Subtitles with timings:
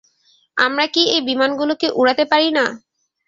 [0.57, 2.65] আমরা কি এই বিমানগুলোকে উড়াতে পারি না?